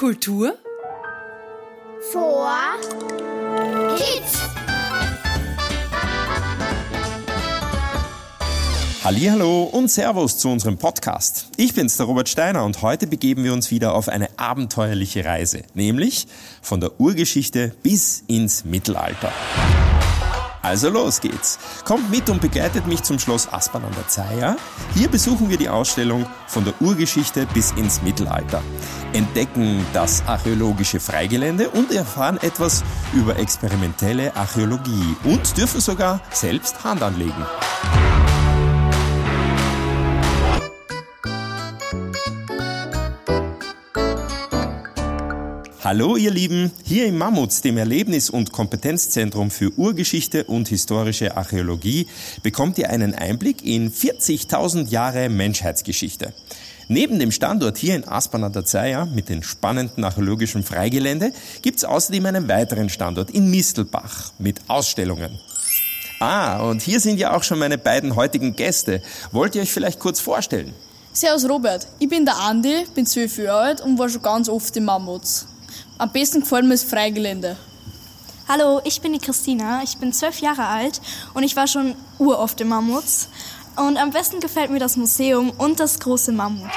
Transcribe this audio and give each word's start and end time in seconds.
Kultur 0.00 0.54
vor 2.10 2.50
Kids. 3.98 4.38
Hallo 9.04 9.64
und 9.64 9.90
Servus 9.90 10.38
zu 10.38 10.48
unserem 10.48 10.78
Podcast. 10.78 11.48
Ich 11.58 11.74
bin's, 11.74 11.98
der 11.98 12.06
Robert 12.06 12.30
Steiner 12.30 12.64
und 12.64 12.80
heute 12.80 13.06
begeben 13.06 13.44
wir 13.44 13.52
uns 13.52 13.70
wieder 13.70 13.92
auf 13.92 14.08
eine 14.08 14.30
abenteuerliche 14.38 15.26
Reise, 15.26 15.64
nämlich 15.74 16.26
von 16.62 16.80
der 16.80 16.98
Urgeschichte 16.98 17.74
bis 17.82 18.24
ins 18.26 18.64
Mittelalter. 18.64 19.30
Also 20.62 20.90
los 20.90 21.20
geht's. 21.20 21.58
Kommt 21.84 22.10
mit 22.10 22.28
und 22.28 22.40
begleitet 22.40 22.86
mich 22.86 23.02
zum 23.02 23.18
Schloss 23.18 23.52
Aspern 23.52 23.84
an 23.84 23.94
der 23.96 24.08
Zeier. 24.08 24.56
Hier 24.94 25.08
besuchen 25.08 25.48
wir 25.48 25.56
die 25.56 25.68
Ausstellung 25.68 26.26
von 26.46 26.64
der 26.64 26.74
Urgeschichte 26.80 27.46
bis 27.54 27.72
ins 27.72 28.02
Mittelalter. 28.02 28.62
Entdecken 29.12 29.84
das 29.92 30.22
archäologische 30.26 31.00
Freigelände 31.00 31.70
und 31.70 31.92
erfahren 31.92 32.38
etwas 32.42 32.84
über 33.14 33.38
experimentelle 33.38 34.36
Archäologie 34.36 35.16
und 35.24 35.56
dürfen 35.56 35.80
sogar 35.80 36.20
selbst 36.30 36.84
Hand 36.84 37.02
anlegen. 37.02 37.46
Hallo 45.90 46.14
ihr 46.14 46.30
Lieben, 46.30 46.70
hier 46.84 47.06
im 47.06 47.18
Mammuts, 47.18 47.62
dem 47.62 47.76
Erlebnis- 47.76 48.30
und 48.30 48.52
Kompetenzzentrum 48.52 49.50
für 49.50 49.76
Urgeschichte 49.76 50.44
und 50.44 50.68
historische 50.68 51.36
Archäologie, 51.36 52.06
bekommt 52.44 52.78
ihr 52.78 52.90
einen 52.90 53.12
Einblick 53.12 53.64
in 53.64 53.90
40.000 53.90 54.88
Jahre 54.90 55.28
Menschheitsgeschichte. 55.28 56.32
Neben 56.86 57.18
dem 57.18 57.32
Standort 57.32 57.76
hier 57.76 57.96
in 57.96 58.06
Aspern 58.06 58.44
an 58.44 58.52
der 58.52 58.64
Zeier 58.64 59.06
mit 59.06 59.28
den 59.28 59.42
spannenden 59.42 60.04
archäologischen 60.04 60.62
Freigelände 60.62 61.32
gibt's 61.60 61.82
außerdem 61.82 62.24
einen 62.24 62.46
weiteren 62.46 62.88
Standort 62.88 63.32
in 63.32 63.50
Mistelbach 63.50 64.30
mit 64.38 64.60
Ausstellungen. 64.68 65.40
Ah, 66.20 66.60
und 66.60 66.82
hier 66.82 67.00
sind 67.00 67.18
ja 67.18 67.34
auch 67.34 67.42
schon 67.42 67.58
meine 67.58 67.78
beiden 67.78 68.14
heutigen 68.14 68.54
Gäste. 68.54 69.02
Wollt 69.32 69.56
ihr 69.56 69.62
euch 69.62 69.72
vielleicht 69.72 69.98
kurz 69.98 70.20
vorstellen? 70.20 70.72
Servus 71.12 71.48
Robert, 71.48 71.88
ich 71.98 72.08
bin 72.08 72.24
der 72.24 72.36
Andi, 72.36 72.86
bin 72.94 73.06
zwölf 73.06 73.36
Jahre 73.38 73.60
alt 73.60 73.80
und 73.80 73.98
war 73.98 74.08
schon 74.08 74.22
ganz 74.22 74.48
oft 74.48 74.76
im 74.76 74.84
Mammuts. 74.84 75.48
Am 76.00 76.10
besten 76.10 76.40
gefällt 76.40 76.64
mir 76.64 76.70
das 76.70 76.82
Freigelände. 76.82 77.58
Hallo, 78.48 78.80
ich 78.84 79.02
bin 79.02 79.12
die 79.12 79.18
Christina, 79.18 79.82
ich 79.84 79.98
bin 79.98 80.14
zwölf 80.14 80.40
Jahre 80.40 80.64
alt 80.64 80.98
und 81.34 81.42
ich 81.42 81.56
war 81.56 81.66
schon 81.66 81.94
uroft 82.18 82.58
im 82.62 82.68
Mammuts. 82.68 83.28
Und 83.76 83.98
am 83.98 84.10
besten 84.10 84.40
gefällt 84.40 84.70
mir 84.70 84.78
das 84.78 84.96
Museum 84.96 85.50
und 85.50 85.78
das 85.78 86.00
große 86.00 86.32
Mammut. 86.32 86.70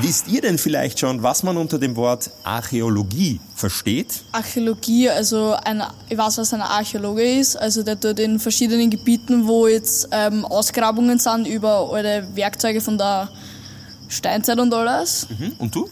Wisst 0.00 0.26
ihr 0.28 0.40
denn 0.40 0.56
vielleicht 0.56 0.98
schon, 0.98 1.22
was 1.22 1.42
man 1.42 1.58
unter 1.58 1.78
dem 1.78 1.96
Wort 1.96 2.30
Archäologie 2.44 3.40
versteht? 3.54 4.22
Archäologie, 4.32 5.10
also 5.10 5.54
ein, 5.62 5.82
ich 6.08 6.16
weiß, 6.16 6.38
was 6.38 6.54
ein 6.54 6.62
Archäologe 6.62 7.22
ist. 7.22 7.56
Also 7.56 7.82
der 7.82 8.00
tut 8.00 8.20
in 8.20 8.40
verschiedenen 8.40 8.88
Gebieten, 8.88 9.46
wo 9.46 9.66
jetzt 9.66 10.08
ähm, 10.12 10.46
Ausgrabungen 10.46 11.18
sind 11.18 11.46
über 11.46 11.92
alte 11.92 12.26
Werkzeuge 12.34 12.80
von 12.80 12.96
der 12.96 13.28
Steinzeit 14.08 14.58
und 14.58 14.72
alles. 14.72 15.26
Mhm. 15.28 15.52
Und 15.58 15.74
du? 15.74 15.90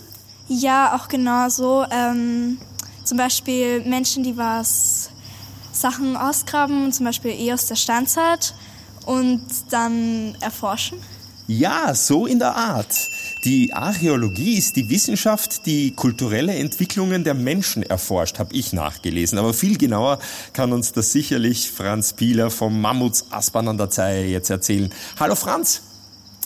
Ja, 0.49 0.97
auch 0.97 1.09
genauso. 1.09 1.85
Ähm, 1.91 2.59
zum 3.05 3.19
Beispiel 3.19 3.81
Menschen, 3.81 4.23
die 4.23 4.37
was 4.37 5.11
Sachen 5.73 6.17
ausgraben, 6.17 6.93
zum 6.93 7.07
Beispiel 7.07 7.33
eh 7.33 7.53
aus 7.53 7.67
der 7.67 7.77
Steinzeit 7.77 8.55
und 9.05 9.43
dann 9.71 10.37
erforschen. 10.41 10.99
Ja, 11.49 11.95
so 11.95 12.27
in 12.27 12.41
der 12.41 12.57
Art. 12.57 12.93
Die 13.45 13.73
Archäologie 13.73 14.59
ist 14.59 14.75
die 14.75 14.91
Wissenschaft, 14.91 15.65
die 15.67 15.93
kulturelle 15.93 16.53
Entwicklungen 16.53 17.23
der 17.23 17.35
Menschen 17.35 17.85
erforscht, 17.85 18.41
habe 18.41 18.53
ich 18.53 18.73
nachgelesen. 18.73 19.39
Aber 19.39 19.55
viel 19.55 19.79
genauer 19.79 20.19
kann 20.53 20.73
uns 20.73 20.93
das 20.93 21.13
sicherlich 21.13 21.71
Franz 21.71 22.15
Pieler 22.15 22.51
vom 22.51 22.81
Mammuts 22.81 23.27
Aspern 23.31 23.69
an 23.69 23.79
der 23.79 23.91
Zeile 23.91 24.27
jetzt 24.27 24.51
erzählen. 24.51 24.93
Hallo 25.21 25.37
Franz. 25.37 25.83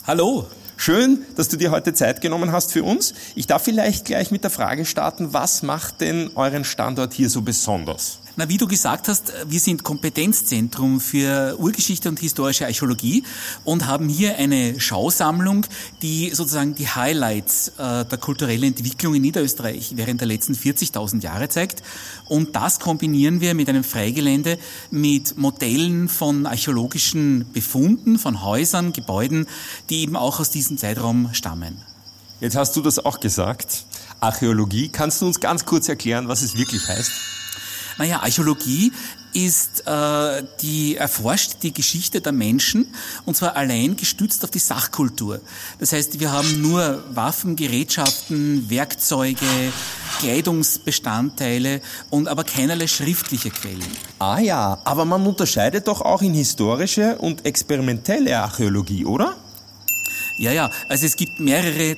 Hallo. 0.05 0.45
Schön, 0.83 1.27
dass 1.35 1.47
du 1.47 1.57
dir 1.57 1.69
heute 1.69 1.93
Zeit 1.93 2.21
genommen 2.21 2.51
hast 2.51 2.71
für 2.71 2.83
uns. 2.83 3.13
Ich 3.35 3.45
darf 3.45 3.61
vielleicht 3.61 4.05
gleich 4.05 4.31
mit 4.31 4.43
der 4.43 4.49
Frage 4.49 4.83
starten, 4.85 5.31
was 5.31 5.61
macht 5.61 6.01
denn 6.01 6.31
euren 6.33 6.63
Standort 6.63 7.13
hier 7.13 7.29
so 7.29 7.43
besonders? 7.43 8.20
Na, 8.41 8.49
wie 8.49 8.57
du 8.57 8.67
gesagt 8.67 9.07
hast, 9.07 9.33
wir 9.45 9.59
sind 9.59 9.83
Kompetenzzentrum 9.83 10.99
für 10.99 11.57
Urgeschichte 11.59 12.09
und 12.09 12.19
historische 12.19 12.65
Archäologie 12.65 13.23
und 13.65 13.85
haben 13.85 14.09
hier 14.09 14.35
eine 14.37 14.79
Schausammlung, 14.79 15.67
die 16.01 16.31
sozusagen 16.31 16.73
die 16.73 16.87
Highlights 16.87 17.73
äh, 17.77 18.03
der 18.03 18.17
kulturellen 18.17 18.63
Entwicklung 18.63 19.13
in 19.13 19.21
Niederösterreich 19.21 19.93
während 19.95 20.21
der 20.21 20.27
letzten 20.27 20.55
40.000 20.55 21.21
Jahre 21.21 21.49
zeigt. 21.49 21.83
Und 22.25 22.55
das 22.55 22.79
kombinieren 22.79 23.41
wir 23.41 23.53
mit 23.53 23.69
einem 23.69 23.83
Freigelände 23.83 24.57
mit 24.89 25.37
Modellen 25.37 26.09
von 26.09 26.47
archäologischen 26.47 27.45
Befunden, 27.53 28.17
von 28.17 28.43
Häusern, 28.43 28.91
Gebäuden, 28.91 29.45
die 29.91 30.01
eben 30.01 30.15
auch 30.15 30.39
aus 30.39 30.49
diesem 30.49 30.79
Zeitraum 30.79 31.29
stammen. 31.33 31.77
Jetzt 32.39 32.55
hast 32.55 32.75
du 32.75 32.81
das 32.81 32.97
auch 32.97 33.19
gesagt. 33.19 33.85
Archäologie. 34.19 34.89
Kannst 34.89 35.21
du 35.21 35.27
uns 35.27 35.39
ganz 35.39 35.67
kurz 35.67 35.87
erklären, 35.87 36.27
was 36.27 36.41
es 36.41 36.57
wirklich 36.57 36.87
heißt? 36.87 37.40
Naja, 38.01 38.23
Archäologie 38.23 38.91
ist 39.31 39.85
äh, 39.85 40.43
die 40.61 40.95
erforscht 40.95 41.57
die 41.61 41.71
Geschichte 41.71 42.19
der 42.19 42.31
Menschen 42.31 42.87
und 43.25 43.37
zwar 43.37 43.55
allein 43.55 43.95
gestützt 43.95 44.43
auf 44.43 44.49
die 44.49 44.57
Sachkultur. 44.57 45.39
Das 45.77 45.93
heißt, 45.93 46.19
wir 46.19 46.31
haben 46.31 46.63
nur 46.63 47.03
Waffen, 47.13 47.55
Gerätschaften, 47.55 48.71
Werkzeuge, 48.71 49.45
Kleidungsbestandteile 50.17 51.81
und 52.09 52.27
aber 52.27 52.43
keinerlei 52.43 52.87
schriftliche 52.87 53.51
Quellen. 53.51 53.85
Ah 54.17 54.39
ja, 54.39 54.81
aber 54.83 55.05
man 55.05 55.23
unterscheidet 55.27 55.87
doch 55.87 56.01
auch 56.01 56.23
in 56.23 56.33
historische 56.33 57.19
und 57.19 57.45
experimentelle 57.45 58.35
Archäologie, 58.35 59.05
oder? 59.05 59.35
Ja, 60.39 60.51
ja, 60.51 60.71
also 60.89 61.05
es 61.05 61.15
gibt 61.15 61.39
mehrere 61.39 61.97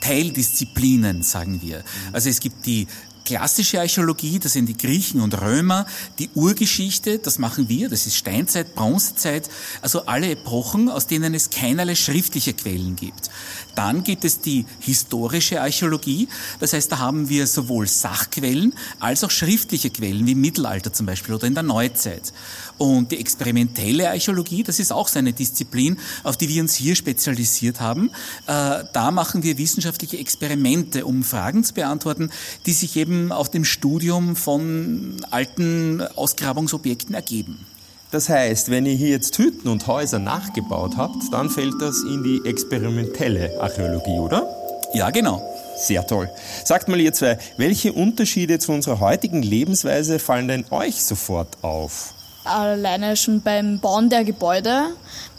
Teildisziplinen, 0.00 1.22
sagen 1.22 1.62
wir. 1.62 1.84
Also 2.12 2.30
es 2.30 2.40
gibt 2.40 2.66
die 2.66 2.88
klassische 3.26 3.80
Archäologie, 3.80 4.38
das 4.38 4.52
sind 4.52 4.66
die 4.66 4.76
Griechen 4.76 5.20
und 5.20 5.38
Römer, 5.42 5.84
die 6.18 6.30
Urgeschichte, 6.34 7.18
das 7.18 7.38
machen 7.38 7.68
wir, 7.68 7.90
das 7.90 8.06
ist 8.06 8.16
Steinzeit, 8.16 8.74
Bronzezeit, 8.74 9.50
also 9.82 10.06
alle 10.06 10.30
Epochen, 10.30 10.88
aus 10.88 11.08
denen 11.08 11.34
es 11.34 11.50
keinerlei 11.50 11.96
schriftliche 11.96 12.54
Quellen 12.54 12.94
gibt. 12.94 13.28
Dann 13.74 14.04
gibt 14.04 14.24
es 14.24 14.40
die 14.40 14.64
historische 14.78 15.60
Archäologie, 15.60 16.28
das 16.60 16.72
heißt, 16.72 16.90
da 16.92 16.98
haben 16.98 17.28
wir 17.28 17.46
sowohl 17.48 17.88
Sachquellen 17.88 18.72
als 19.00 19.24
auch 19.24 19.30
schriftliche 19.30 19.90
Quellen, 19.90 20.26
wie 20.26 20.32
im 20.32 20.40
Mittelalter 20.40 20.92
zum 20.92 21.06
Beispiel 21.06 21.34
oder 21.34 21.48
in 21.48 21.54
der 21.54 21.64
Neuzeit. 21.64 22.32
Und 22.78 23.10
die 23.10 23.18
experimentelle 23.18 24.08
Archäologie, 24.08 24.62
das 24.62 24.78
ist 24.78 24.92
auch 24.92 25.08
so 25.08 25.18
eine 25.18 25.32
Disziplin, 25.32 25.98
auf 26.22 26.36
die 26.36 26.48
wir 26.48 26.62
uns 26.62 26.74
hier 26.74 26.94
spezialisiert 26.94 27.80
haben. 27.80 28.10
Äh, 28.46 28.84
da 28.92 29.10
machen 29.10 29.42
wir 29.42 29.58
wissenschaftliche 29.58 30.18
Experimente, 30.18 31.06
um 31.06 31.24
Fragen 31.24 31.64
zu 31.64 31.74
beantworten, 31.74 32.30
die 32.66 32.72
sich 32.72 32.96
eben 32.96 33.15
auf 33.32 33.50
dem 33.50 33.64
Studium 33.64 34.36
von 34.36 35.16
alten 35.30 36.02
Ausgrabungsobjekten 36.02 37.14
ergeben. 37.14 37.66
Das 38.10 38.28
heißt, 38.28 38.70
wenn 38.70 38.86
ihr 38.86 38.94
hier 38.94 39.08
jetzt 39.08 39.36
Hütten 39.38 39.68
und 39.68 39.86
Häuser 39.86 40.18
nachgebaut 40.18 40.96
habt, 40.96 41.32
dann 41.32 41.50
fällt 41.50 41.74
das 41.80 42.02
in 42.02 42.22
die 42.22 42.40
experimentelle 42.48 43.60
Archäologie, 43.60 44.18
oder? 44.18 44.48
Ja, 44.94 45.10
genau. 45.10 45.42
Sehr 45.76 46.06
toll. 46.06 46.30
Sagt 46.64 46.88
mal 46.88 47.00
ihr 47.00 47.12
zwei, 47.12 47.38
welche 47.58 47.92
Unterschiede 47.92 48.58
zu 48.58 48.72
unserer 48.72 49.00
heutigen 49.00 49.42
Lebensweise 49.42 50.18
fallen 50.18 50.48
denn 50.48 50.64
euch 50.70 51.02
sofort 51.02 51.62
auf? 51.62 52.14
Alleine 52.46 53.16
schon 53.16 53.40
beim 53.40 53.78
Bauen 53.80 54.08
der 54.08 54.24
Gebäude, 54.24 54.84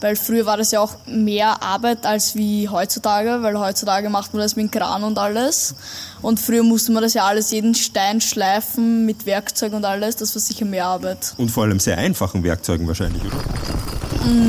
weil 0.01 0.15
früher 0.15 0.45
war 0.45 0.57
das 0.57 0.71
ja 0.71 0.79
auch 0.79 0.95
mehr 1.05 1.63
Arbeit 1.63 2.05
als 2.05 2.35
wie 2.35 2.69
heutzutage, 2.69 3.41
weil 3.41 3.57
heutzutage 3.59 4.09
macht 4.09 4.33
man 4.33 4.41
das 4.41 4.55
mit 4.55 4.71
Kran 4.71 5.03
und 5.03 5.17
alles. 5.17 5.75
Und 6.21 6.39
früher 6.39 6.63
musste 6.63 6.91
man 6.91 7.03
das 7.03 7.13
ja 7.13 7.25
alles, 7.25 7.51
jeden 7.51 7.75
Stein 7.75 8.21
schleifen 8.21 9.05
mit 9.05 9.25
Werkzeug 9.25 9.73
und 9.73 9.85
alles, 9.85 10.15
das 10.15 10.35
war 10.35 10.41
sicher 10.41 10.65
mehr 10.65 10.85
Arbeit. 10.85 11.33
Und 11.37 11.49
vor 11.49 11.63
allem 11.63 11.79
sehr 11.79 11.97
einfachen 11.97 12.43
Werkzeugen 12.43 12.87
wahrscheinlich, 12.87 13.23
oder? 13.23 13.37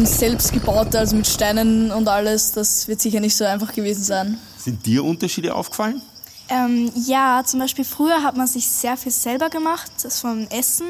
Selbst 0.04 0.52
gebaute, 0.52 0.98
also 0.98 1.14
mit 1.14 1.26
Steinen 1.26 1.92
und 1.92 2.08
alles, 2.08 2.52
das 2.52 2.88
wird 2.88 3.00
sicher 3.00 3.20
nicht 3.20 3.36
so 3.36 3.44
einfach 3.44 3.72
gewesen 3.72 4.02
sein. 4.02 4.38
Sind 4.56 4.84
dir 4.84 5.04
Unterschiede 5.04 5.54
aufgefallen? 5.54 6.02
Ähm, 6.48 6.90
ja, 6.94 7.42
zum 7.44 7.60
Beispiel 7.60 7.84
früher 7.84 8.22
hat 8.22 8.36
man 8.36 8.46
sich 8.46 8.66
sehr 8.66 8.96
viel 8.96 9.12
selber 9.12 9.50
gemacht, 9.50 9.90
das 10.02 10.20
vom 10.20 10.46
Essen. 10.48 10.86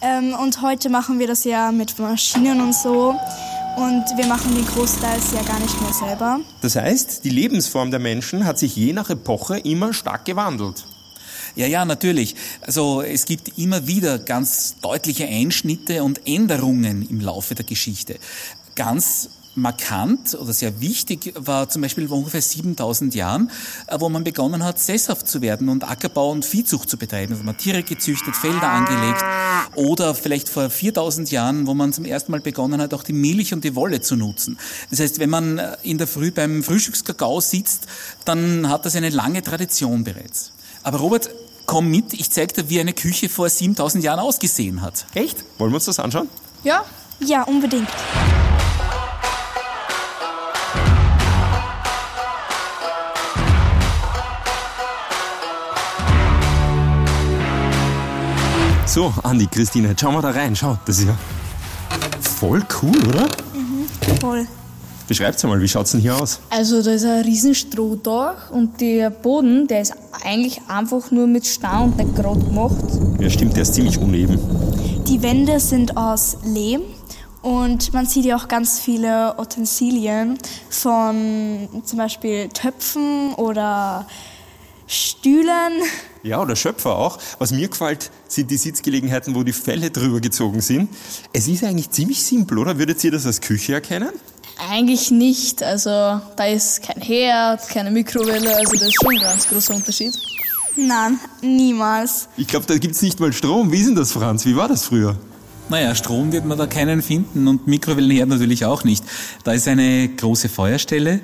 Ähm, 0.00 0.34
und 0.34 0.62
heute 0.62 0.90
machen 0.90 1.18
wir 1.18 1.26
das 1.26 1.44
ja 1.44 1.72
mit 1.72 1.98
Maschinen 1.98 2.60
und 2.60 2.74
so. 2.74 3.14
Und 3.76 4.04
wir 4.16 4.26
machen 4.26 4.54
den 4.54 4.66
Großteil 4.66 5.18
ja 5.34 5.42
gar 5.42 5.60
nicht 5.60 5.80
mehr 5.80 5.92
selber. 5.92 6.40
Das 6.60 6.74
heißt, 6.76 7.24
die 7.24 7.30
Lebensform 7.30 7.90
der 7.90 8.00
Menschen 8.00 8.44
hat 8.44 8.58
sich 8.58 8.74
je 8.74 8.92
nach 8.92 9.08
Epoche 9.10 9.58
immer 9.58 9.92
stark 9.92 10.24
gewandelt. 10.24 10.84
Ja, 11.54 11.66
ja, 11.66 11.84
natürlich. 11.84 12.34
Also 12.60 13.02
es 13.02 13.24
gibt 13.24 13.58
immer 13.58 13.86
wieder 13.86 14.18
ganz 14.18 14.76
deutliche 14.80 15.26
Einschnitte 15.26 16.02
und 16.04 16.26
Änderungen 16.26 17.08
im 17.08 17.20
Laufe 17.20 17.54
der 17.54 17.64
Geschichte. 17.64 18.18
Ganz 18.74 19.30
markant 19.54 20.34
oder 20.34 20.52
sehr 20.52 20.80
wichtig 20.80 21.34
war 21.36 21.68
zum 21.68 21.82
Beispiel 21.82 22.08
vor 22.08 22.18
ungefähr 22.18 22.42
7000 22.42 23.14
Jahren, 23.14 23.50
äh, 23.86 23.98
wo 23.98 24.08
man 24.08 24.24
begonnen 24.24 24.64
hat, 24.64 24.78
sesshaft 24.78 25.28
zu 25.28 25.42
werden 25.42 25.68
und 25.68 25.88
Ackerbau 25.88 26.30
und 26.30 26.44
Viehzucht 26.44 26.88
zu 26.88 26.96
betreiben. 26.96 27.32
Also 27.32 27.44
man 27.44 27.54
hat 27.54 27.62
Tiere 27.62 27.82
gezüchtet, 27.82 28.36
Felder 28.36 28.70
angelegt 28.70 29.22
oder 29.74 30.14
vielleicht 30.14 30.48
vor 30.48 30.70
4000 30.70 31.30
Jahren, 31.30 31.66
wo 31.66 31.74
man 31.74 31.92
zum 31.92 32.04
ersten 32.04 32.32
Mal 32.32 32.40
begonnen 32.40 32.80
hat, 32.80 32.94
auch 32.94 33.02
die 33.02 33.12
Milch 33.12 33.52
und 33.52 33.64
die 33.64 33.74
Wolle 33.74 34.00
zu 34.00 34.16
nutzen. 34.16 34.58
Das 34.90 35.00
heißt, 35.00 35.18
wenn 35.18 35.30
man 35.30 35.58
äh, 35.58 35.76
in 35.82 35.98
der 35.98 36.06
Früh 36.06 36.30
beim 36.30 36.62
Frühstückskakao 36.62 37.40
sitzt, 37.40 37.86
dann 38.24 38.68
hat 38.68 38.84
das 38.84 38.96
eine 38.96 39.10
lange 39.10 39.42
Tradition 39.42 40.04
bereits. 40.04 40.52
Aber 40.82 40.98
Robert, 40.98 41.30
komm 41.66 41.88
mit, 41.88 42.14
ich 42.14 42.30
zeig 42.30 42.54
dir, 42.54 42.70
wie 42.70 42.80
eine 42.80 42.92
Küche 42.92 43.28
vor 43.28 43.48
7000 43.48 44.02
Jahren 44.04 44.20
ausgesehen 44.20 44.80
hat. 44.82 45.06
Echt? 45.14 45.44
Wollen 45.58 45.72
wir 45.72 45.76
uns 45.76 45.84
das 45.84 45.98
anschauen? 45.98 46.28
Ja, 46.64 46.84
Ja, 47.20 47.42
unbedingt. 47.42 47.88
So, 58.88 59.12
Andi, 59.22 59.46
Christine, 59.46 59.88
jetzt 59.88 60.00
schauen 60.00 60.14
wir 60.14 60.22
da 60.22 60.30
rein. 60.30 60.56
Schau, 60.56 60.78
das 60.86 60.98
ist 61.00 61.08
ja 61.08 61.16
voll 62.22 62.64
cool, 62.80 62.96
oder? 63.06 63.28
Voll. 64.18 64.46
Beschreibt's 65.06 65.44
mal, 65.44 65.60
wie 65.60 65.68
schaut's 65.68 65.92
denn 65.92 66.00
hier 66.00 66.16
aus? 66.16 66.40
also 66.48 66.82
da 66.82 66.92
ist 66.92 67.04
ein 67.04 67.22
riesen 67.22 67.54
Strohdach 67.54 68.50
und 68.50 68.80
der 68.80 69.10
Boden, 69.10 69.68
der 69.68 69.82
ist 69.82 69.92
eigentlich 70.24 70.62
einfach 70.68 71.10
nur 71.10 71.26
mit 71.26 71.46
Stein 71.46 71.82
und 71.82 71.96
nicht 71.98 72.16
gerade 72.16 72.40
gemacht. 72.40 72.84
Ja, 73.20 73.28
stimmt, 73.28 73.56
der 73.56 73.64
ist 73.64 73.74
ziemlich 73.74 73.98
uneben. 73.98 74.38
Die 75.06 75.22
Wände 75.22 75.60
sind 75.60 75.94
aus 75.98 76.38
Lehm 76.44 76.80
und 77.42 77.92
man 77.92 78.06
sieht 78.06 78.24
ja 78.24 78.36
auch 78.36 78.48
ganz 78.48 78.80
viele 78.80 79.34
Utensilien 79.38 80.38
von 80.70 81.68
zum 81.84 81.98
Beispiel 81.98 82.48
Töpfen 82.48 83.34
oder 83.34 84.06
Stühlen. 84.88 85.82
Ja, 86.22 86.40
oder 86.40 86.56
Schöpfer 86.56 86.96
auch. 86.96 87.18
Was 87.38 87.52
mir 87.52 87.68
gefällt, 87.68 88.10
sind 88.26 88.50
die 88.50 88.56
Sitzgelegenheiten, 88.56 89.34
wo 89.34 89.42
die 89.42 89.52
Fälle 89.52 89.90
drüber 89.90 90.20
gezogen 90.20 90.60
sind. 90.60 90.88
Es 91.32 91.46
ist 91.46 91.62
eigentlich 91.62 91.90
ziemlich 91.90 92.22
simpel, 92.22 92.58
oder? 92.58 92.78
Würdet 92.78 93.04
ihr 93.04 93.12
das 93.12 93.26
als 93.26 93.40
Küche 93.40 93.74
erkennen? 93.74 94.10
Eigentlich 94.70 95.12
nicht, 95.12 95.62
also 95.62 95.90
da 95.90 96.44
ist 96.46 96.82
kein 96.82 97.00
Herd, 97.00 97.68
keine 97.68 97.92
Mikrowelle, 97.92 98.56
also 98.56 98.72
das 98.72 98.88
ist 98.88 98.96
schon 99.00 99.14
ein 99.14 99.20
ganz 99.20 99.48
großer 99.48 99.74
Unterschied. 99.74 100.18
Nein, 100.74 101.20
niemals. 101.42 102.28
Ich 102.36 102.48
glaube, 102.48 102.66
da 102.66 102.76
gibt's 102.76 103.00
nicht 103.02 103.20
mal 103.20 103.32
Strom. 103.32 103.70
Wie 103.70 103.78
ist 103.78 103.86
denn 103.86 103.94
das, 103.94 104.10
Franz? 104.10 104.46
Wie 104.46 104.56
war 104.56 104.66
das 104.66 104.84
früher? 104.84 105.16
Naja, 105.68 105.94
Strom 105.94 106.32
wird 106.32 106.44
man 106.44 106.56
da 106.56 106.66
keinen 106.66 107.02
finden 107.02 107.46
und 107.46 107.66
Mikrowellenherd 107.66 108.28
natürlich 108.28 108.64
auch 108.64 108.84
nicht. 108.84 109.04
Da 109.44 109.52
ist 109.52 109.68
eine 109.68 110.08
große 110.08 110.48
Feuerstelle 110.48 111.20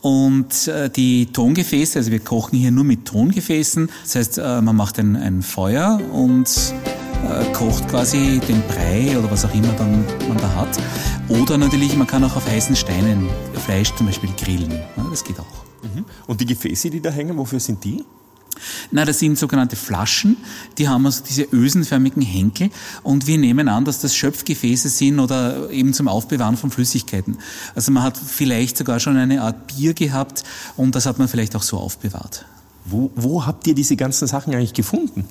und 0.00 0.68
äh, 0.68 0.88
die 0.90 1.26
Tongefäße, 1.26 1.98
also 1.98 2.10
wir 2.10 2.20
kochen 2.20 2.58
hier 2.58 2.70
nur 2.70 2.84
mit 2.84 3.04
Tongefäßen. 3.04 3.90
Das 4.04 4.14
heißt, 4.14 4.38
äh, 4.38 4.60
man 4.60 4.76
macht 4.76 4.98
ein, 4.98 5.16
ein 5.16 5.42
Feuer 5.42 6.00
und 6.12 6.48
äh, 7.28 7.52
kocht 7.52 7.88
quasi 7.88 8.40
den 8.46 8.62
Brei 8.62 9.18
oder 9.18 9.30
was 9.30 9.44
auch 9.44 9.54
immer 9.54 9.72
dann 9.78 10.04
man 10.28 10.38
da 10.38 10.54
hat. 10.54 10.78
Oder 11.28 11.58
natürlich, 11.58 11.96
man 11.96 12.06
kann 12.06 12.22
auch 12.24 12.36
auf 12.36 12.48
heißen 12.48 12.76
Steinen 12.76 13.28
Fleisch 13.64 13.94
zum 13.94 14.06
Beispiel 14.06 14.30
grillen. 14.36 14.78
Das 15.10 15.24
geht 15.24 15.38
auch. 15.40 15.46
Und 16.26 16.40
die 16.40 16.46
Gefäße, 16.46 16.90
die 16.90 17.00
da 17.00 17.10
hängen, 17.10 17.36
wofür 17.36 17.60
sind 17.60 17.84
die? 17.84 18.04
Na, 18.90 19.04
das 19.04 19.18
sind 19.18 19.38
sogenannte 19.38 19.76
Flaschen, 19.76 20.36
die 20.78 20.88
haben 20.88 21.06
also 21.06 21.22
diese 21.24 21.44
ösenförmigen 21.52 22.22
Henkel 22.22 22.70
und 23.02 23.26
wir 23.26 23.38
nehmen 23.38 23.68
an, 23.68 23.84
dass 23.84 24.00
das 24.00 24.14
Schöpfgefäße 24.14 24.88
sind 24.88 25.18
oder 25.20 25.70
eben 25.70 25.92
zum 25.92 26.08
Aufbewahren 26.08 26.56
von 26.56 26.70
Flüssigkeiten. 26.70 27.38
Also 27.74 27.92
man 27.92 28.02
hat 28.02 28.16
vielleicht 28.16 28.76
sogar 28.76 29.00
schon 29.00 29.16
eine 29.16 29.42
Art 29.42 29.66
Bier 29.66 29.94
gehabt 29.94 30.44
und 30.76 30.94
das 30.94 31.06
hat 31.06 31.18
man 31.18 31.28
vielleicht 31.28 31.56
auch 31.56 31.62
so 31.62 31.78
aufbewahrt. 31.78 32.46
Wo, 32.84 33.10
wo 33.14 33.46
habt 33.46 33.66
ihr 33.66 33.74
diese 33.74 33.96
ganzen 33.96 34.26
Sachen 34.26 34.54
eigentlich 34.54 34.72
gefunden? 34.72 35.26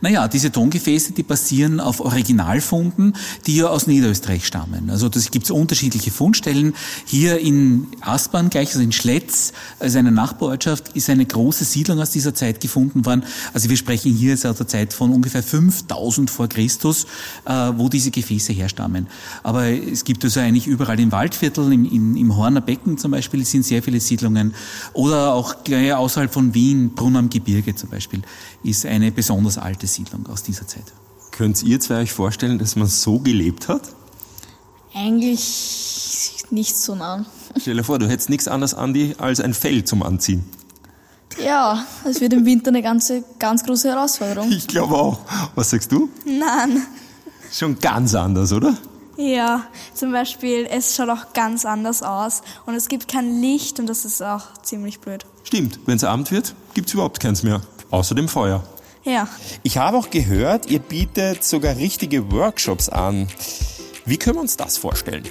Naja, 0.00 0.28
diese 0.28 0.50
Tongefäße, 0.50 1.12
die 1.12 1.22
basieren 1.22 1.80
auf 1.80 2.00
Originalfunden, 2.00 3.14
die 3.46 3.56
ja 3.56 3.66
aus 3.66 3.86
Niederösterreich 3.86 4.46
stammen. 4.46 4.90
Also 4.90 5.08
das 5.08 5.30
gibt 5.30 5.44
es 5.44 5.50
unterschiedliche 5.50 6.10
Fundstellen. 6.10 6.74
Hier 7.04 7.38
in 7.38 7.86
Aspern 8.00 8.50
gleich, 8.50 8.68
also 8.68 8.80
in 8.80 8.92
Schletz, 8.92 9.52
also 9.78 9.98
eine 9.98 10.12
Nachbarortschaft, 10.12 10.96
ist 10.96 11.10
eine 11.10 11.26
große 11.26 11.64
Siedlung 11.64 12.00
aus 12.00 12.10
dieser 12.10 12.34
Zeit 12.34 12.60
gefunden 12.60 13.04
worden. 13.04 13.24
Also 13.52 13.68
wir 13.68 13.76
sprechen 13.76 14.14
hier 14.14 14.30
jetzt 14.30 14.46
aus 14.46 14.56
der 14.56 14.68
Zeit 14.68 14.92
von 14.92 15.12
ungefähr 15.12 15.42
5000 15.42 16.30
vor 16.30 16.48
Christus, 16.48 17.06
äh, 17.44 17.50
wo 17.50 17.88
diese 17.88 18.10
Gefäße 18.10 18.52
herstammen. 18.52 19.06
Aber 19.42 19.66
es 19.66 20.04
gibt 20.04 20.24
also 20.24 20.40
eigentlich 20.40 20.66
überall 20.66 20.98
im 20.98 21.12
Waldviertel, 21.12 21.72
im, 21.72 21.84
im, 21.84 22.16
im 22.16 22.36
Horner 22.36 22.60
Becken 22.60 22.98
zum 22.98 23.10
Beispiel, 23.10 23.44
sind 23.44 23.64
sehr 23.64 23.82
viele 23.82 24.00
Siedlungen. 24.00 24.54
Oder 24.92 25.34
auch 25.34 25.62
gleich 25.64 25.92
außerhalb 25.92 26.32
von 26.32 26.54
Wien, 26.54 26.90
Brunn 26.94 27.16
am 27.16 27.30
Gebirge 27.30 27.74
zum 27.74 27.90
Beispiel, 27.90 28.22
ist 28.62 28.86
eine 28.86 29.10
besonders 29.44 29.58
alte 29.58 29.86
Siedlung 29.86 30.26
aus 30.28 30.42
dieser 30.42 30.66
Zeit. 30.66 30.84
Könnt 31.30 31.62
ihr 31.62 31.80
zwei 31.80 32.02
euch 32.02 32.12
vorstellen, 32.12 32.58
dass 32.58 32.76
man 32.76 32.86
so 32.86 33.18
gelebt 33.18 33.68
hat? 33.68 33.82
Eigentlich 34.94 36.44
nicht 36.50 36.76
so 36.76 36.94
nah. 36.94 37.24
Stell 37.58 37.76
dir 37.76 37.84
vor, 37.84 37.98
du 37.98 38.08
hättest 38.08 38.28
nichts 38.28 38.48
anderes, 38.48 38.74
Andi, 38.74 39.14
als 39.18 39.40
ein 39.40 39.54
Fell 39.54 39.84
zum 39.84 40.02
Anziehen. 40.02 40.44
Ja, 41.42 41.86
es 42.04 42.20
wird 42.20 42.32
im 42.32 42.44
Winter 42.44 42.68
eine 42.68 42.82
ganze, 42.82 43.24
ganz 43.38 43.64
große 43.64 43.88
Herausforderung. 43.88 44.50
Ich 44.50 44.66
glaube 44.66 44.94
auch. 44.94 45.20
Was 45.54 45.70
sagst 45.70 45.92
du? 45.92 46.10
Nein. 46.26 46.82
Schon 47.52 47.78
ganz 47.78 48.14
anders, 48.14 48.52
oder? 48.52 48.76
Ja, 49.16 49.64
zum 49.94 50.12
Beispiel, 50.12 50.66
es 50.70 50.96
schaut 50.96 51.08
auch 51.08 51.32
ganz 51.32 51.64
anders 51.64 52.02
aus 52.02 52.42
und 52.66 52.74
es 52.74 52.88
gibt 52.88 53.06
kein 53.06 53.40
Licht 53.40 53.78
und 53.78 53.86
das 53.86 54.04
ist 54.04 54.22
auch 54.22 54.52
ziemlich 54.62 55.00
blöd. 55.00 55.24
Stimmt, 55.44 55.78
wenn 55.86 55.96
es 55.96 56.04
Abend 56.04 56.30
wird, 56.30 56.54
gibt's 56.74 56.94
überhaupt 56.94 57.20
keins 57.20 57.42
mehr. 57.42 57.60
Außer 57.90 58.14
dem 58.14 58.28
Feuer. 58.28 58.62
Ja. 59.04 59.28
Ich 59.62 59.78
habe 59.78 59.96
auch 59.96 60.10
gehört, 60.10 60.66
ihr 60.66 60.80
bietet 60.80 61.44
sogar 61.44 61.76
richtige 61.76 62.30
Workshops 62.32 62.88
an. 62.88 63.28
Wie 64.04 64.18
können 64.18 64.36
wir 64.36 64.42
uns 64.42 64.56
das 64.56 64.76
vorstellen? 64.76 65.24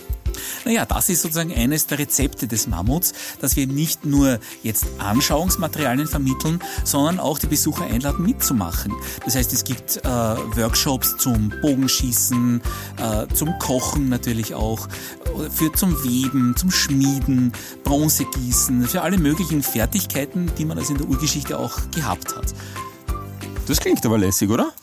Naja, 0.66 0.86
das 0.86 1.10
ist 1.10 1.22
sozusagen 1.22 1.54
eines 1.54 1.88
der 1.88 2.00
Rezepte 2.00 2.48
des 2.48 2.68
Mammuts, 2.68 3.14
dass 3.42 3.56
wir 3.56 3.68
nicht 3.68 4.06
nur 4.06 4.40
jetzt 4.64 4.86
Anschauungsmaterialien 5.00 6.08
vermitteln, 6.08 6.60
sondern 6.84 7.20
auch 7.20 7.40
die 7.40 7.48
Besucher 7.48 7.86
einladen 7.86 8.26
mitzumachen. 8.26 8.94
Das 9.26 9.36
heißt, 9.36 9.52
es 9.54 9.64
gibt 9.64 9.98
äh, 9.98 10.08
Workshops 10.08 11.18
zum 11.18 11.54
Bogenschießen, 11.62 12.62
äh, 12.98 13.34
zum 13.34 13.58
Kochen 13.60 14.10
natürlich 14.10 14.54
auch, 14.54 14.88
für 15.52 15.72
zum 15.74 16.04
Weben, 16.04 16.56
zum 16.56 16.72
Schmieden, 16.72 17.54
Bronzegießen, 17.84 18.88
für 18.88 19.02
alle 19.02 19.18
möglichen 19.18 19.62
Fertigkeiten, 19.62 20.52
die 20.58 20.66
man 20.66 20.78
also 20.78 20.94
in 20.94 21.00
der 21.00 21.08
Urgeschichte 21.08 21.58
auch 21.58 21.80
gehabt 21.92 22.36
hat. 22.36 22.54
Das 23.70 23.80
klingt 23.80 24.06
aber 24.06 24.18
lässig, 24.18 24.50
oder? 24.50 24.74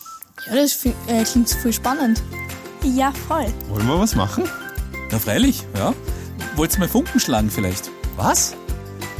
Ja, 0.47 0.55
das 0.55 0.73
fi- 0.73 0.95
äh, 1.09 1.25
klingt 1.25 1.50
voll 1.50 1.73
spannend. 1.73 2.23
Ja, 2.83 3.12
voll. 3.28 3.47
Wollen 3.69 3.87
wir 3.87 3.99
was 3.99 4.14
machen? 4.14 4.45
Ja, 5.11 5.19
freilich, 5.19 5.64
ja. 5.76 5.93
Wollt 6.55 6.73
ihr 6.75 6.78
mal 6.78 6.88
Funken 6.88 7.21
schlagen 7.21 7.50
vielleicht? 7.50 7.90
Was? 8.16 8.55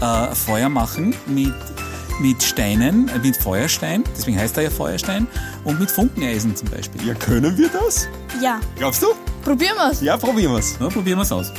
äh, 0.01 0.35
Feuer 0.35 0.69
machen 0.69 1.15
mit, 1.27 1.53
mit 2.21 2.43
Steinen, 2.43 3.09
äh, 3.09 3.19
mit 3.19 3.37
Feuerstein, 3.37 4.05
deswegen 4.17 4.39
heißt 4.39 4.57
er 4.59 4.65
ja 4.65 4.71
Feuerstein, 4.71 5.27
und 5.65 5.81
mit 5.81 5.91
Funkeneisen 5.91 6.55
zum 6.55 6.69
Beispiel. 6.71 7.05
Ja, 7.07 7.15
können 7.15 7.57
wir 7.59 7.69
das? 7.69 8.07
Ja. 8.41 8.61
Glaubst 8.77 9.03
du? 9.03 9.07
Probieren 9.43 9.75
wir's. 9.77 10.01
Ja, 10.03 10.17
probieren 10.17 10.53
wir's. 10.53 10.77
Na, 10.79 10.89
probieren 10.89 11.19
wir's 11.19 11.33
aus. 11.33 11.51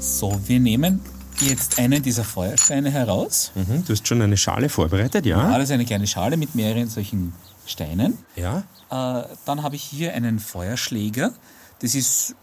So, 0.00 0.38
wir 0.46 0.60
nehmen 0.60 1.00
jetzt 1.42 1.78
einen 1.78 2.02
dieser 2.02 2.24
Feuersteine 2.24 2.90
heraus. 2.90 3.52
Mhm, 3.54 3.84
du 3.84 3.92
hast 3.92 4.06
schon 4.06 4.22
eine 4.22 4.36
Schale 4.36 4.68
vorbereitet, 4.68 5.26
ja? 5.26 5.38
Alles 5.50 5.70
eine 5.70 5.84
kleine 5.84 6.06
Schale 6.06 6.36
mit 6.36 6.54
mehreren 6.54 6.88
solchen 6.88 7.32
Steinen. 7.66 8.18
Ja. 8.36 8.64
Äh, 8.90 9.24
dann 9.44 9.62
habe 9.62 9.76
ich 9.76 9.82
hier 9.82 10.14
einen 10.14 10.38
Feuerschläger. 10.38 11.32
Das 11.80 11.94
ist 11.94 12.34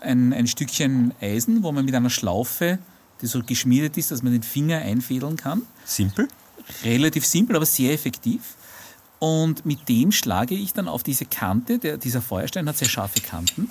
ein, 0.00 0.32
ein 0.32 0.46
Stückchen 0.46 1.12
Eisen, 1.20 1.62
wo 1.62 1.72
man 1.72 1.84
mit 1.84 1.94
einer 1.94 2.10
Schlaufe, 2.10 2.78
die 3.20 3.26
so 3.26 3.42
geschmiedet 3.42 3.96
ist, 3.96 4.10
dass 4.10 4.22
man 4.22 4.32
den 4.32 4.42
Finger 4.42 4.78
einfädeln 4.78 5.36
kann. 5.36 5.62
Simpel. 5.84 6.28
relativ 6.84 7.26
simpel, 7.26 7.56
aber 7.56 7.66
sehr 7.66 7.92
effektiv. 7.92 8.56
Und 9.18 9.66
mit 9.66 9.88
dem 9.88 10.12
schlage 10.12 10.54
ich 10.54 10.72
dann 10.72 10.86
auf 10.86 11.02
diese 11.02 11.24
Kante, 11.24 11.78
der, 11.78 11.96
dieser 11.96 12.22
Feuerstein 12.22 12.68
hat 12.68 12.78
sehr 12.78 12.88
scharfe 12.88 13.20
Kanten, 13.20 13.68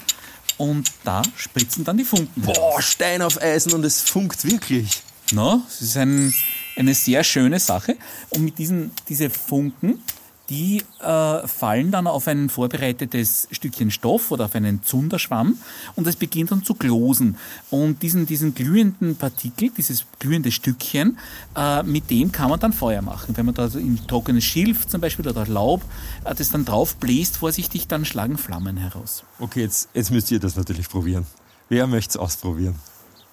und 0.57 0.91
da 1.03 1.21
spritzen 1.35 1.83
dann 1.83 1.97
die 1.97 2.03
Funken. 2.03 2.41
Boah, 2.41 2.81
Stein 2.81 3.21
auf 3.21 3.41
Eisen 3.41 3.73
und 3.73 3.83
es 3.83 4.01
funkt 4.01 4.43
wirklich. 4.43 5.01
No, 5.31 5.61
das 5.67 5.81
ist 5.81 5.97
ein, 5.97 6.33
eine 6.75 6.93
sehr 6.95 7.23
schöne 7.23 7.59
Sache. 7.59 7.97
Und 8.29 8.43
mit 8.43 8.57
diesen 8.57 8.91
diese 9.09 9.29
Funken, 9.29 10.01
die 10.49 10.83
äh, 11.01 11.47
fallen 11.47 11.91
dann 11.91 12.07
auf 12.07 12.27
ein 12.27 12.49
vorbereitetes 12.49 13.47
Stückchen 13.51 13.91
Stoff 13.91 14.31
oder 14.31 14.45
auf 14.45 14.55
einen 14.55 14.81
Zunderschwamm 14.81 15.57
und 15.95 16.07
es 16.07 16.15
beginnt 16.15 16.51
dann 16.51 16.63
zu 16.63 16.73
glosen. 16.73 17.37
Und 17.69 18.01
diesen, 18.01 18.25
diesen 18.25 18.55
glühenden 18.55 19.17
Partikel, 19.17 19.69
dieses 19.69 20.05
glühende 20.19 20.51
Stückchen, 20.51 21.17
äh, 21.55 21.83
mit 21.83 22.09
dem 22.09 22.31
kann 22.31 22.49
man 22.49 22.59
dann 22.59 22.71
Feuer 22.71 23.01
machen. 23.01 23.35
Wenn 23.35 23.45
man 23.45 23.55
da 23.55 23.67
so 23.67 23.77
in 23.77 23.99
trockenes 24.07 24.45
Schilf 24.45 24.87
zum 24.87 25.01
Beispiel 25.01 25.27
oder 25.27 25.45
Laub 25.45 25.83
äh, 26.23 26.33
das 26.33 26.49
dann 26.49 26.63
drauf 26.63 26.95
bläst, 26.95 27.37
vorsichtig, 27.37 27.87
dann 27.87 28.05
schlagen 28.05 28.37
Flammen 28.37 28.77
heraus. 28.77 29.23
Okay, 29.39 29.61
jetzt, 29.61 29.89
jetzt 29.93 30.11
müsst 30.11 30.31
ihr 30.31 30.39
das 30.39 30.55
natürlich 30.55 30.87
probieren. 30.87 31.25
Wer 31.67 31.87
möchte 31.87 32.11
es 32.11 32.17
ausprobieren? 32.17 32.75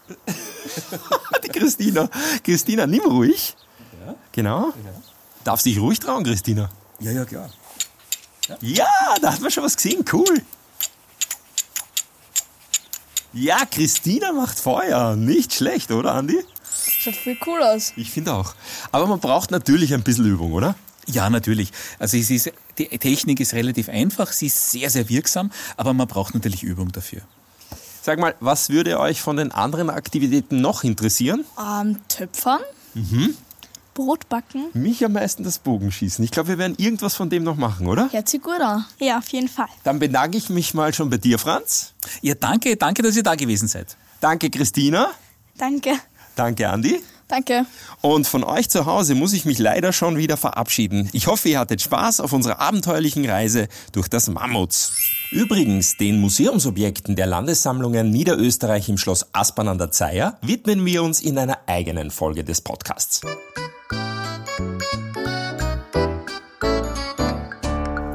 Die 1.45 1.49
Christina. 1.49 2.09
Christina, 2.43 2.87
nimm 2.87 3.03
ruhig. 3.03 3.55
Genau. 4.33 4.73
Darf 5.45 5.61
sich 5.61 5.79
ruhig 5.79 6.01
trauen, 6.01 6.25
Christina. 6.25 6.69
Ja, 7.01 7.11
ja, 7.11 7.25
klar. 7.25 7.51
Ja, 8.61 8.87
da 9.21 9.33
hat 9.33 9.41
man 9.41 9.51
schon 9.51 9.65
was 9.65 9.77
gesehen. 9.77 10.05
Cool. 10.13 10.43
Ja, 13.33 13.65
Christina 13.71 14.33
macht 14.33 14.61
Feuer. 14.61 15.17
Nicht 15.17 15.55
schlecht, 15.55 15.91
oder, 15.91 16.15
Andi? 16.15 16.39
Schaut 16.87 17.17
viel 17.17 17.37
cool 17.47 17.63
aus. 17.63 17.93
Ich 17.97 18.11
finde 18.11 18.33
auch. 18.33 18.55
Aber 18.93 19.07
man 19.07 19.19
braucht 19.19 19.51
natürlich 19.51 19.93
ein 19.93 20.03
bisschen 20.03 20.27
Übung, 20.27 20.53
oder? 20.53 20.77
Ja, 21.07 21.29
natürlich. 21.29 21.71
Also 21.99 22.17
es 22.17 22.31
ist, 22.31 22.53
die 22.79 22.87
Technik 22.87 23.41
ist 23.41 23.53
relativ 23.55 23.89
einfach, 23.89 24.33
sie 24.33 24.47
ist 24.47 24.71
sehr, 24.71 24.89
sehr 24.89 25.09
wirksam, 25.09 25.51
aber 25.77 25.93
man 25.93 26.07
braucht 26.07 26.35
natürlich 26.35 26.63
Übung 26.63 26.93
dafür. 26.93 27.23
Sag 28.03 28.19
mal, 28.19 28.35
was 28.41 28.71
würde 28.71 28.99
euch 29.01 29.21
von 29.21 29.37
den 29.37 29.53
anderen 29.53 29.91
Aktivitäten 29.91 30.61
noch 30.61 30.85
interessieren? 30.85 31.45
Ähm, 31.59 32.01
Töpfern? 32.09 32.61
Brot 33.95 34.29
backen? 34.29 34.67
Mich 34.75 35.05
am 35.05 35.13
meisten 35.13 35.45
das 35.45 35.59
Bogenschießen. 35.59 36.25
Ich 36.25 36.31
glaube, 36.31 36.51
wir 36.51 36.59
werden 36.59 36.75
irgendwas 36.77 37.15
von 37.15 37.31
dem 37.31 37.45
noch 37.45 37.57
machen, 37.57 37.87
oder? 37.87 38.11
Hört 38.13 38.29
sich 38.29 38.43
gut 38.43 38.61
an. 38.61 38.85
Ja, 38.99 39.19
auf 39.19 39.29
jeden 39.29 39.49
Fall. 39.49 39.69
Dann 39.85 39.99
bedanke 39.99 40.37
ich 40.37 40.51
mich 40.51 40.75
mal 40.75 40.93
schon 40.93 41.11
bei 41.11 41.17
dir, 41.17 41.39
Franz. 41.39 41.95
Ja, 42.21 42.35
danke, 42.35 42.77
danke, 42.77 43.03
dass 43.03 43.17
ihr 43.17 43.23
da 43.23 43.35
gewesen 43.35 43.69
seid. 43.69 43.97
Danke, 44.21 44.51
Christina. 44.51 45.11
Danke. 45.57 45.93
Danke, 46.35 46.69
Andi. 46.69 47.01
Danke. 47.29 47.67
Und 48.01 48.27
von 48.27 48.45
euch 48.45 48.69
zu 48.69 48.87
Hause 48.87 49.15
muss 49.15 49.33
ich 49.33 49.45
mich 49.45 49.59
leider 49.59 49.93
schon 49.93 50.19
wieder 50.19 50.37
verabschieden. 50.37 51.09
Ich 51.13 51.27
hoffe, 51.27 51.49
ihr 51.49 51.59
hattet 51.59 51.81
Spaß 51.81 52.21
auf 52.21 52.33
unserer 52.33 52.61
abenteuerlichen 52.61 53.25
Reise 53.25 53.69
durch 53.93 54.09
das 54.09 54.29
Mammuts. 54.29 54.93
Übrigens, 55.31 55.97
den 55.97 56.21
Museumsobjekten 56.21 57.17
der 57.17 57.27
Landessammlungen 57.27 58.11
Niederösterreich 58.11 58.89
im 58.89 58.99
Schloss 58.99 59.27
Aspern 59.33 59.69
an 59.69 59.79
der 59.79 59.91
Zeier 59.91 60.39
widmen 60.43 60.85
wir 60.85 61.03
uns 61.03 61.21
in 61.21 61.39
einer 61.39 61.59
eigenen 61.67 62.11
Folge 62.11 62.45
des 62.45 62.61
Podcasts. 62.61 63.23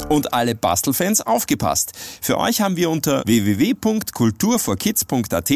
Und 0.10 0.34
alle 0.34 0.56
Bastelfans 0.56 1.22
aufgepasst. 1.22 1.94
Für 2.22 2.40
euch 2.40 2.60
haben 2.62 2.76
wir 2.76 2.90
unter 2.90 3.22
www.kulturforkids.at 3.26 5.50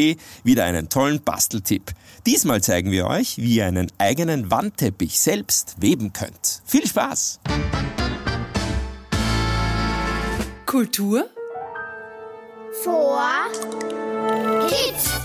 wieder 0.44 0.64
einen 0.64 0.88
tollen 0.88 1.22
Basteltipp. 1.22 1.92
Diesmal 2.24 2.62
zeigen 2.62 2.90
wir 2.90 3.06
euch, 3.06 3.36
wie 3.38 3.56
ihr 3.56 3.66
einen 3.66 3.92
eigenen 3.98 4.50
Wandteppich 4.50 5.20
selbst 5.20 5.76
weben 5.80 6.12
könnt. 6.12 6.62
Viel 6.64 6.86
Spaß! 6.86 7.40
Kultur 10.66 11.28
vor 12.82 13.20
Kids. 14.68 15.23